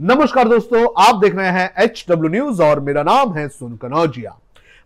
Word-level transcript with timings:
नमस्कार 0.00 0.48
दोस्तों, 0.48 0.86
आप 0.98 1.14
देख 1.14 1.34
रहे 1.36 1.48
हैं 1.52 1.72
एच 1.78 2.04
डब्ल्यू 2.10 2.30
न्यूज़ 2.32 2.62
और 2.62 2.80
मेरा 2.80 3.02
नाम 3.02 3.32
है 3.34 3.46
सुन 3.48 3.76
कनौजिया 3.76 4.36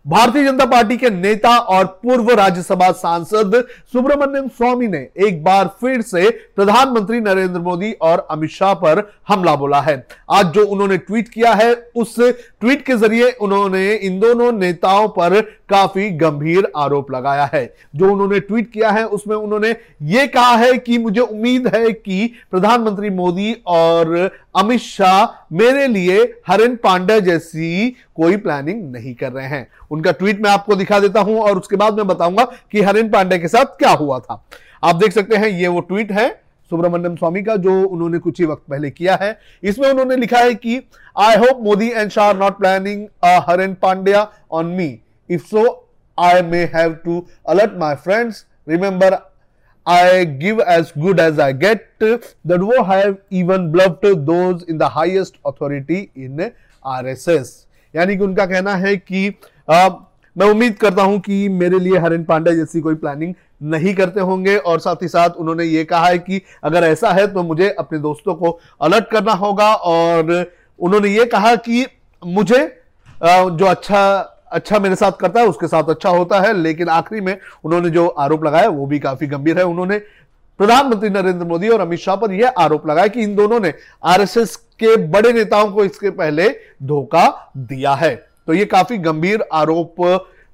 भारतीय 0.05 0.43
जनता 0.43 0.65
पार्टी 0.65 0.97
के 0.97 1.09
नेता 1.09 1.57
और 1.57 1.85
पूर्व 2.03 2.31
राज्यसभा 2.31 2.91
सांसद 2.93 3.55
सुब्रमण्यम 3.93 4.47
स्वामी 4.47 4.87
ने 4.87 4.97
एक 5.27 5.43
बार 5.43 5.67
फिर 5.81 6.01
से 6.01 6.29
प्रधानमंत्री 6.55 7.19
नरेंद्र 7.19 7.59
मोदी 7.59 7.91
और 8.01 8.25
अमित 8.31 8.49
शाह 8.49 8.73
पर 8.73 9.01
हमला 9.27 9.55
बोला 9.55 9.79
है। 9.81 9.95
आज 10.31 10.51
जो 10.53 10.65
उन्होंने 10.65 10.97
ट्वीट 10.97 11.29
किया 11.29 11.53
है, 11.53 11.73
उस 11.95 12.15
ट्वीट 12.19 12.85
के 12.85 12.95
ज़रिए 12.97 13.31
उन्होंने 13.31 13.93
इन 13.93 14.19
दोनों 14.19 14.51
नेताओं 14.51 15.07
पर 15.09 15.39
काफ़ी 15.69 16.09
गंभीर 16.11 16.67
आरोप 16.77 17.11
लगाया 17.11 17.49
है। 17.53 17.65
जो 17.95 18.11
उन्होंने 18.11 18.39
ट्वीट 18.39 18.71
किया 18.71 18.89
है, 18.91 19.05
उसमें 19.07 19.35
उन्होंने 19.35 19.75
ये 20.03 20.25
कहा 20.27 20.55
है 20.55 20.77
कि 20.77 20.97
मुझे 20.97 21.21
उम्मीद 21.21 21.67
है 21.75 21.91
कि 21.91 22.31
प्रधानमंत्री 22.51 23.09
मोदी 23.11 23.53
और 23.67 24.29
अमित 24.55 24.79
शाह 24.81 25.55
मेरे 25.55 25.87
लिए 25.87 26.21
हरेन 26.47 26.75
पांडे 26.75 27.19
जैसी 27.21 27.89
कोई 28.15 28.37
प्लानिंग 28.37 28.91
नहीं 28.91 29.13
कर 29.15 29.31
रहे 29.31 29.47
हैं। 29.47 29.67
उनका 29.91 30.11
ट्वीट 30.11 30.41
मैं 30.41 30.49
आपको 30.49 30.75
दिखा 30.75 30.99
देता 30.99 31.21
हूँ 31.21 31.39
और 31.39 31.59
उसके 31.59 31.75
बाद 31.75 31.97
मैं 31.97 32.07
बताऊँगा 32.07 32.43
कि 32.71 32.81
हरेन 32.81 33.09
पांडे 33.09 33.39
के 33.39 33.47
साथ 33.47 33.77
क्या 33.77 33.91
हुआ 33.91 34.19
था। 34.19 34.43
आप 34.83 34.95
देख 34.95 35.13
सकते 35.13 35.35
हैं, 35.35 35.47
ये 35.49 35.67
वो 35.67 35.79
ट्वीट 35.81 36.11
है 36.11 36.29
सुब्रमण्यम 36.71 37.15
स्वामी 37.15 37.41
का, 37.43 37.55
जो 37.55 37.71
उन्होंने 37.83 38.19
कुछ 38.19 38.39
ही 38.39 38.45
वक्त 38.45 38.63
पहले 38.69 38.89
किया 38.89 39.17
है। 39.21 39.37
इसमें 39.63 39.89
उन्होंने 39.89 40.15
लिखा 40.15 40.37
है 40.37 40.53
कि 40.53 40.81
I 41.15 41.35
hope 41.37 41.59
Modi 41.63 41.89
and 41.89 42.09
Shah 42.11 42.31
not 42.33 42.57
planning 42.57 43.05
Haren 43.49 43.73
Pandya 43.81 44.27
on 44.51 44.65
me 44.67 44.87
if 45.29 45.45
so 45.45 45.63
I 46.17 46.41
may 46.41 46.63
have 46.75 46.93
to 47.05 47.25
alert 47.49 47.77
my 47.79 47.95
friends 48.03 48.45
remember 48.69 49.17
I 49.87 50.25
give 50.37 50.59
as 50.73 50.91
good 51.01 51.19
as 51.23 51.39
I 51.39 51.47
get, 51.53 51.81
that 52.03 52.63
wo 52.69 52.77
have 52.85 53.17
even 53.39 53.65
bluffed 53.73 54.07
those 54.29 54.63
in 54.63 54.79
the 54.79 54.87
highest 54.89 55.35
authority 55.45 55.99
in 56.17 56.41
RSS. 56.85 57.51
यानी 57.93 58.15
कि 58.17 58.23
उनका 58.23 58.45
कहना 58.45 58.75
है 58.75 58.95
कि 58.97 59.27
आ, 59.69 59.89
मैं 60.35 60.47
उम्मीद 60.51 60.77
करता 60.77 61.03
हूँ 61.03 61.19
कि 61.19 61.37
मेरे 61.49 61.79
लिए 61.79 61.99
हरिन 61.99 62.23
पांडे 62.23 62.55
जैसी 62.55 62.81
कोई 62.81 62.95
प्लानिंग 62.95 63.33
नहीं 63.73 63.93
करते 63.95 64.19
होंगे। 64.21 64.57
और 64.57 64.79
साथ 64.79 65.03
ही 65.03 65.07
साथ 65.07 65.37
उन्होंने 65.39 65.63
ये 65.63 65.83
कहा 65.85 66.07
है 66.07 66.17
कि 66.19 66.41
अगर 66.63 66.83
ऐसा 66.83 67.11
है 67.13 67.27
तो 67.33 67.43
मुझे 67.43 67.69
अपने 67.79 67.99
दोस्तों 67.99 68.35
को 68.35 68.59
अलर्ट 68.81 69.09
करना 69.11 69.33
होगा। 69.45 69.73
और 69.73 70.51
उन्होंने 70.79 71.09
ये 71.09 71.25
कहा 71.25 71.55
कि 71.67 71.85
मुझे 72.21 72.65
जो 73.23 73.65
अच्छा 73.65 74.34
अच्छा 74.55 74.79
मेरे 74.79 74.95
साथ 74.95 75.11
करता 75.11 75.39
है, 75.39 75.45
उसके 75.47 75.67
साथ 75.67 75.89
अच्छा 75.89 76.09
होता 76.09 76.39
है, 76.39 76.53
लेकिन 76.53 76.89
आखिरी 76.89 77.21
में 77.21 77.37
उन्होंने 77.63 77.89
जो 77.89 78.07
आरोप 78.07 78.43
लगाया, 78.43 78.67
वो 78.69 78.85
भी 78.85 78.99
काफ़ी 78.99 79.27
गंभीर 79.27 79.57
है। 79.57 79.65
उन्होंने 79.65 79.97
प्रधानमंत्री 80.59 81.09
नरेंद्र 81.09 81.45
मोदी 81.45 81.69
और 81.69 81.81
अमित 81.81 81.99
शाह 81.99 82.15
पर 82.15 82.31
यह 82.31 82.53
आरोप 82.57 82.87
लगाया 82.87 83.07
कि 83.07 83.21
इन 83.21 83.35
दोनों 83.35 83.59
ने 83.59 83.73
आरएसएस 84.03 84.55
के 84.79 84.95
बड़े 85.07 85.31
नेताओं 85.33 85.71
को 85.71 85.83
इसके 85.85 86.09
पहले 86.11 86.47
धोखा 86.83 87.51
दिया 87.57 87.93
है। 87.93 88.15
तो 88.47 88.53
ये 88.53 88.65
काफ़ी 88.65 88.97
गंभीर 88.97 89.43
आरोप 89.53 90.01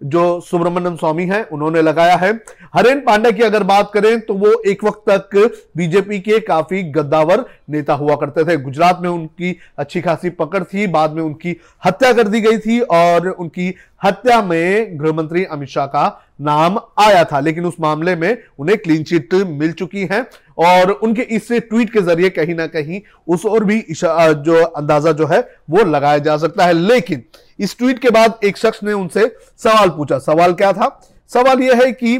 जो 0.04 0.40
सुब्रमण्यम 0.42 0.96
स्वामी 0.96 1.26
हैं, 1.26 1.44
उन्होंने 1.46 1.82
लगाया 1.82 2.16
है। 2.16 2.32
हरेन 2.76 3.00
पांडे 3.00 3.32
की 3.32 3.44
अगर 3.44 3.64
बात 3.64 3.92
करें 3.94 4.20
तो 4.22 4.34
वो 4.36 4.52
एक 4.68 4.84
वक्त 4.84 5.10
तक 5.10 5.52
बीजेपी 5.78 6.20
के 6.20 6.40
काफ़ी 6.42 6.82
गद्दावर 6.92 7.46
नेता 7.70 7.94
हुआ 7.94 8.16
करते 8.16 8.44
थे। 8.44 8.58
गुजरात 8.58 9.00
में 9.02 9.10
उनकी 9.10 9.56
अच्छी 9.78 10.02
खासी 10.02 10.30
पकड़ 10.32 10.64
थी, 10.64 10.88
बाद 10.88 11.12
में 11.12 11.22
उनकी 11.24 11.56
हत्या 11.84 12.14
कर 12.14 12.28
दी 12.28 12.42
गई 12.42 12.58
थी, 12.58 12.80
और 12.82 13.30
उनकी 13.30 13.74
हत्या 14.02 14.42
में 14.42 15.00
गृह 15.00 15.14
मंत्री 15.14 15.44
अमित 15.46 15.70
शाह 15.70 15.86
का 15.88 16.08
नाम 16.42 16.80
आया 17.00 17.24
था। 17.24 17.40
लेकिन 17.40 17.66
उस 17.66 17.74
मामले 17.82 18.16
में 18.16 18.38
उन्हें 18.60 18.78
क्लीन 18.78 19.04
चिट 19.04 19.34
मिल 19.34 19.72
चुकी 19.74 20.08
है, 20.12 20.26
और 20.60 20.92
उनके 20.94 21.22
इस 21.22 21.52
ट्वीट 21.52 21.92
के 21.94 22.02
ज़रिए 22.02 22.30
कहीं 22.30 22.56
ना 22.56 22.66
कहीं 22.68 23.02
उस 23.28 23.46
और 23.46 23.64
भी 23.64 23.84
जो 23.92 24.64
अंदाज़ा 24.64 25.12
जो 25.12 25.28
है, 25.28 25.40
वो 25.70 25.84
लगाया 25.86 26.18
जा 26.20 26.38
सकता 26.38 26.66
है। 26.66 26.74
लेकिन 26.74 27.24
इस 27.62 27.78
ट्वीट 27.78 28.00
के 28.00 28.10
बाद 28.10 28.40
एक 28.44 28.58
शख्स 28.58 28.84
ने 28.84 28.94
उनसे 28.94 29.28
सवाल 29.60 29.90
पूछा। 29.90 30.18
सवाल 30.20 30.54
क्या 30.54 30.74
था? 30.74 31.00
सवाल 31.32 31.62
यह 31.62 31.84
है 31.84 31.92
कि 31.92 32.18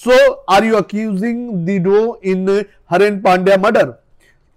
सो 0.00 0.30
आर 0.50 0.64
यू 0.64 0.76
अक्यूजिंग 0.76 1.80
दो 1.80 2.20
इन 2.24 2.64
हरेन 2.90 3.20
पांड्या 3.20 3.56
मर्डर 3.56 3.84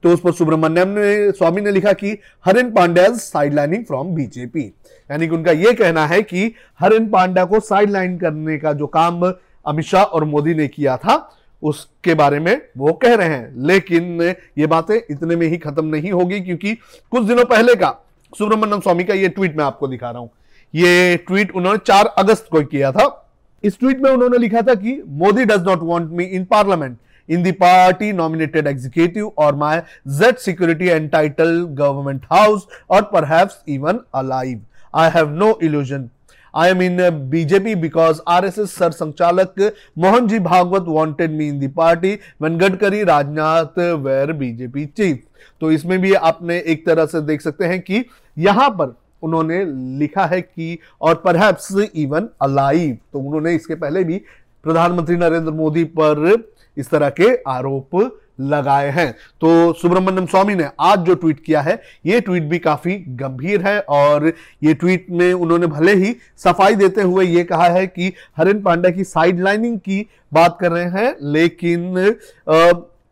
तो 0.04 0.14
उस 0.14 0.20
पर 0.20 0.32
सुब्रमण्यम 0.32 0.90
ने, 0.90 1.32
स्वामी 1.32 1.62
ने 1.62 1.72
लिखा 1.72 1.92
कि 1.94 2.18
Haren 2.46 2.72
Pandya 2.72 3.08
sidelining 3.54 3.84
from 3.86 4.08
BJP 4.08 4.64
यानी 5.10 5.28
कि 5.28 5.36
उनका 5.36 5.52
यह 5.52 5.74
कहना 5.74 6.06
है 6.08 6.22
कि 6.22 6.54
हरेन 6.80 7.08
पांड्या 7.10 7.46
को 7.46 7.60
साइड 7.60 7.90
लाइन 7.90 8.18
करने 8.18 8.58
का 8.58 8.74
जो 8.74 8.88
काम 8.88 9.22
अमित 9.66 9.86
शाह 9.86 10.04
और 10.04 10.24
मोदी 10.24 10.54
ने 10.54 10.68
किया 10.68 10.98
था, 10.98 11.16
उसके 11.64 12.14
बारे 12.14 12.40
में 12.40 12.62
वो 12.78 12.94
कह 12.94 13.16
रहे 13.16 13.28
हैं। 13.28 13.54
लेकिन 13.58 14.22
ये 14.58 14.68
बातें 14.68 14.96
इतने 14.96 15.36
में 15.36 15.48
ही 15.48 15.58
खत्म 15.58 15.86
नहीं 15.86 16.12
होगी, 16.12 16.40
क्योंकि 16.40 16.74
कुछ 17.12 17.24
दिनों 17.24 17.46
पहले 17.46 17.76
का 17.76 17.90
सुब्रमण्यम 18.38 18.80
स्वामी 18.80 19.04
का 19.04 19.14
ये 19.14 19.30
ट्वीट 19.30 19.58
मैं 19.58 19.64
आपको 19.66 19.88
दिखा 19.88 20.10
रहा 20.10 20.20
हूँ। 20.20 20.30
ये 20.74 21.18
ट्वीट 21.28 21.52
उन्होंने 21.52 21.80
चार 21.86 22.06
अगस्त 22.18 22.48
को 22.52 22.62
किया 22.64 22.92
था। 22.92 23.06
इस 23.64 23.80
ट्वीट 23.80 24.00
में 24.02 24.10
उन्होंने 24.12 24.38
लिखा 24.38 24.62
था 24.62 24.74
कि 24.76 25.02
Modi 25.08 25.46
does 25.46 25.68
not 25.68 25.84
want 25.84 26.12
me 26.12 26.24
in 26.26 26.46
parliament 26.46 26.98
in 27.30 27.44
the 27.44 27.52
party 27.60 28.12
nominated 28.14 28.68
executive 28.68 29.28
और 29.38 29.56
my 29.56 29.82
Z 30.20 30.38
security 30.38 30.88
and 30.88 31.10
title 31.12 31.52
government 31.72 32.26
house 32.32 32.68
और 32.90 33.02
पर 33.14 33.50
even 33.70 34.00
alive 34.16 34.62
I 34.94 35.10
have 35.10 35.30
no 35.36 35.58
illusion 35.64 36.10
I 36.54 36.70
am 36.70 36.82
in 36.82 36.98
BJP 37.30 37.82
because 37.82 38.20
RSS 38.28 38.70
sir 38.70 38.90
संचालक 38.92 39.56
Mohan 39.98 40.28
ji 40.28 40.40
Bhagavat 40.40 40.88
wanted 40.88 41.32
me 41.32 41.48
in 41.50 41.60
the 41.60 41.70
party 41.70 42.18
when 42.38 42.60
Gadkari 42.60 43.04
Rajnath 43.06 43.78
were 44.04 44.34
BJP 44.36 44.88
chief. 44.96 45.18
तो 45.62 45.72
इसमें 45.72 46.00
भी 46.02 46.14
आपने 46.14 46.58
एक 46.68 46.86
तरह 46.86 47.06
से 47.06 47.22
देख 47.22 47.42
सकते 47.42 47.66
हैं 47.66 47.80
कि 47.82 48.04
यहाँ 48.38 48.70
पर 48.70 48.96
उन्होंने 49.24 49.64
लिखा 50.00 50.26
है 50.26 50.42
कि 50.42 50.78
और 51.02 51.16
परहैप्स 51.26 51.72
इवन 51.96 52.30
अलाइव 52.42 52.98
तो 53.14 53.20
उन्होंने 53.20 53.54
इसके 53.56 53.76
पहले 53.76 54.04
भी 54.04 54.18
प्रधानमंत्री 54.66 55.16
नरेंद्र 55.16 55.52
मोदी 55.52 55.84
पर 56.00 56.44
इस 56.78 56.90
तरह 56.90 57.10
के 57.20 57.34
आरोप 57.48 57.96
लगाए 58.40 58.90
हैं। 58.90 59.12
तो 59.42 59.74
सुब्रमण्यम 59.74 60.26
स्वामी 60.26 60.56
ने 60.56 60.68
आज 60.82 61.00
जो 61.00 61.16
ट्वीट 61.16 61.40
किया 61.40 61.62
है 61.62 61.82
ये 62.06 62.20
ट्वीट 62.22 62.44
भी 62.44 62.60
काफ़ी 62.60 62.96
गंभीर 63.18 63.62
है 63.62 63.80
और 63.82 64.32
ये 64.64 64.74
ट्वीट 64.74 65.06
में 65.12 65.32
उन्होंने 65.34 65.68
भले 65.68 65.94
ही 65.96 66.16
सफ़ाई 66.38 66.76
देते 66.76 67.02
हुए 67.02 67.26
ये 67.26 67.44
कहा 67.44 67.68
है 67.68 67.86
कि 67.88 68.14
हरिन 68.38 68.62
पांडे 68.62 68.92
की 68.92 69.04
साइड 69.04 69.40
लाइनिंग 69.40 69.78
की 69.80 70.06
बात 70.32 70.58
कर 70.62 70.72
रहे 70.72 70.86
हैं 70.92 71.16
लेकिन 71.32 72.16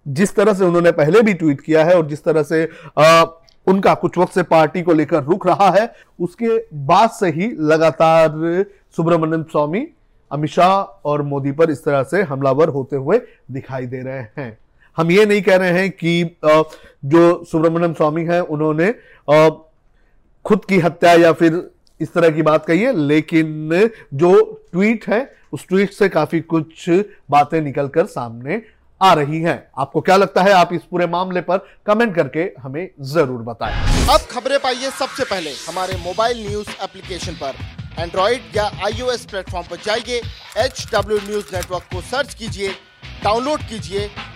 जिस 0.05 0.35
तरह 0.35 0.53
से 0.53 0.65
उन्होंने 0.65 0.91
पहले 0.91 1.21
भी 1.21 1.33
ट्वीट 1.33 1.61
किया 1.61 1.83
है 1.85 1.95
और 1.97 2.07
जिस 2.07 2.23
तरह 2.23 2.43
से 2.43 2.67
आ, 2.97 3.23
उनका 3.67 3.93
कुछ 3.93 4.17
वक्त 4.17 4.33
से 4.33 4.43
पार्टी 4.43 4.81
को 4.81 4.93
लेकर 4.93 5.23
रुक 5.23 5.47
रहा 5.47 5.69
है 5.69 5.93
उसके 6.19 6.57
बाद 6.85 7.09
से 7.09 7.29
ही 7.31 7.51
लगातार 7.61 8.65
सुब्रमण्यम 8.97 9.43
स्वामी 9.43 9.87
अमित 10.31 10.49
शाह 10.49 11.09
और 11.09 11.21
मोदी 11.21 11.51
पर 11.51 11.71
इस 11.71 11.83
तरह 11.85 12.03
से 12.03 12.21
हमलावर 12.23 12.69
होते 12.69 12.95
हुए 12.95 13.19
दिखाई 13.51 13.85
दे 13.85 14.01
रहे 14.01 14.25
हैं। 14.37 14.57
हम 14.97 15.11
ये 15.11 15.25
नहीं 15.25 15.41
कह 15.41 15.55
रहे 15.55 15.71
हैं 15.71 15.89
कि 15.93 16.23
जो 17.05 17.43
सुब्रमण्यम 17.51 17.93
स्वामी 17.93 18.23
हैं, 18.25 18.39
उन्होंने 18.41 18.93
खुद 20.45 20.65
की 20.65 20.79
हत्या 20.79 21.13
या 21.13 21.31
फिर 21.33 21.61
इस 21.99 22.13
तरह 22.13 22.29
की 22.31 22.41
बात 22.41 22.65
कही 22.65 22.81
है, 22.81 22.95
लेकिन 22.97 23.89
जो 24.15 24.33
ट्वीट 24.71 25.07
है, 25.09 25.21
उस 25.53 25.67
ट्वीट 25.67 25.91
से 25.93 26.09
काफ़ी 26.09 26.39
कुछ 26.43 26.89
बातें 27.31 27.59
निकलकर 27.61 28.05
सामने 28.07 28.61
आ 29.01 29.13
रही 29.13 29.41
हैं। 29.41 29.57
आपको 29.79 30.01
क्या 30.01 30.15
लगता 30.15 30.41
है, 30.43 30.51
आप 30.53 30.73
इस 30.73 30.81
पूरे 30.91 31.07
मामले 31.07 31.41
पर 31.41 31.57
कमेंट 31.85 32.15
करके 32.15 32.49
हमें 32.61 32.89
ज़रूर 33.11 33.41
बताएँ। 33.43 34.07
अब 34.09 34.27
खबरें 34.31 34.57
पाइए 34.59 34.89
सबसे 34.91 35.23
पहले 35.25 35.51
हमारे 35.67 35.97
मोबाइल 36.03 36.47
न्यूज़ 36.47 36.69
एप्लीकेशन 36.83 37.33
पर। 37.35 37.53
एंड्रॉइड 37.99 38.41
या 38.55 38.65
आईओएस 38.85 39.25
प्लेटफॉर्म 39.25 39.67
पर 39.69 39.77
जाइए 39.85 40.21
एच 40.57 40.85
न्यूज़ 40.95 41.55
नेटवर्क 41.55 41.83
को 41.93 42.01
सर्च 42.03 42.33
कीजिए, 42.33 42.69
डाउनलोड 43.23 43.59
कीजिए 43.69 44.09